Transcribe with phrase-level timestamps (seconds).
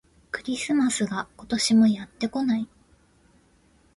[0.31, 2.67] クリスマスが、今年もやってこない